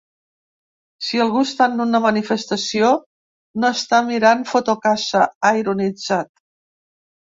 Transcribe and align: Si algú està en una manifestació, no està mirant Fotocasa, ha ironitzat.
Si 1.07 1.21
algú 1.25 1.43
està 1.47 1.67
en 1.73 1.83
una 1.85 2.01
manifestació, 2.07 2.91
no 3.67 3.73
està 3.81 4.03
mirant 4.11 4.45
Fotocasa, 4.55 5.31
ha 5.53 5.57
ironitzat. 5.65 6.37